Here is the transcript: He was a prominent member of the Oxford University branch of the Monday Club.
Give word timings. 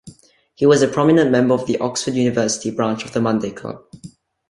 He 0.55 0.65
was 0.65 0.81
a 0.81 0.87
prominent 0.87 1.29
member 1.29 1.53
of 1.53 1.67
the 1.67 1.77
Oxford 1.77 2.15
University 2.15 2.71
branch 2.71 3.05
of 3.05 3.13
the 3.13 3.21
Monday 3.21 3.51
Club. 3.51 3.83